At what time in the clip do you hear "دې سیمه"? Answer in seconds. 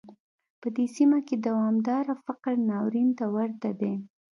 0.75-1.19